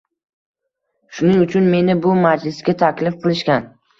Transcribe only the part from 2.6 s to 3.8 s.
taklif qilishgan.